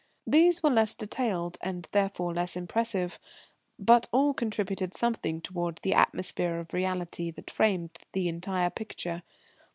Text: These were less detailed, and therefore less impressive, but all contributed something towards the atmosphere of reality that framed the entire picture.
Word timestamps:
These 0.25 0.63
were 0.63 0.71
less 0.71 0.95
detailed, 0.95 1.59
and 1.61 1.87
therefore 1.91 2.33
less 2.33 2.55
impressive, 2.55 3.19
but 3.77 4.09
all 4.11 4.33
contributed 4.33 4.95
something 4.95 5.41
towards 5.41 5.81
the 5.81 5.93
atmosphere 5.93 6.57
of 6.57 6.73
reality 6.73 7.29
that 7.29 7.51
framed 7.51 7.99
the 8.13 8.27
entire 8.27 8.71
picture. 8.71 9.21